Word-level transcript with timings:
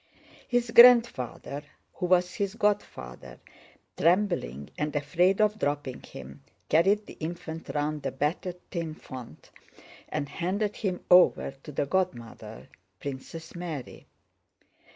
His 0.47 0.71
grandfather, 0.71 1.61
who 1.93 2.07
was 2.07 2.33
his 2.33 2.55
godfather, 2.55 3.39
trembling 3.95 4.71
and 4.75 4.95
afraid 4.95 5.39
of 5.39 5.59
dropping 5.59 6.01
him, 6.01 6.41
carried 6.69 7.05
the 7.05 7.17
infant 7.19 7.69
round 7.69 8.01
the 8.01 8.11
battered 8.11 8.57
tin 8.71 8.95
font 8.95 9.51
and 10.09 10.27
handed 10.27 10.77
him 10.77 11.05
over 11.11 11.51
to 11.61 11.71
the 11.71 11.85
godmother, 11.85 12.67
Princess 12.99 13.53
Mary. 13.53 14.07